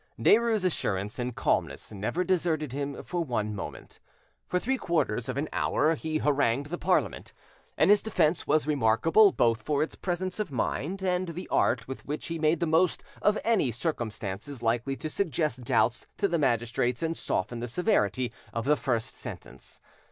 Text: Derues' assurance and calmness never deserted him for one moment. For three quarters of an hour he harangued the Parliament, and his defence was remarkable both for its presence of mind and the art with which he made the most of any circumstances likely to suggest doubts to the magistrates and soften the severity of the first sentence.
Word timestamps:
Derues' 0.19 0.65
assurance 0.65 1.19
and 1.19 1.35
calmness 1.35 1.93
never 1.93 2.23
deserted 2.23 2.73
him 2.73 3.03
for 3.03 3.23
one 3.23 3.53
moment. 3.53 3.99
For 4.47 4.57
three 4.57 4.79
quarters 4.79 5.29
of 5.29 5.37
an 5.37 5.47
hour 5.53 5.93
he 5.93 6.17
harangued 6.17 6.71
the 6.71 6.79
Parliament, 6.79 7.33
and 7.77 7.91
his 7.91 8.01
defence 8.01 8.47
was 8.47 8.65
remarkable 8.65 9.31
both 9.31 9.61
for 9.61 9.83
its 9.83 9.93
presence 9.93 10.39
of 10.39 10.51
mind 10.51 11.03
and 11.03 11.27
the 11.27 11.47
art 11.49 11.87
with 11.87 12.03
which 12.03 12.29
he 12.29 12.39
made 12.39 12.59
the 12.59 12.65
most 12.65 13.03
of 13.21 13.37
any 13.43 13.69
circumstances 13.69 14.63
likely 14.63 14.95
to 14.95 15.07
suggest 15.07 15.63
doubts 15.63 16.07
to 16.17 16.27
the 16.27 16.39
magistrates 16.39 17.03
and 17.03 17.15
soften 17.15 17.59
the 17.59 17.67
severity 17.67 18.33
of 18.55 18.65
the 18.65 18.75
first 18.77 19.15
sentence. 19.15 19.81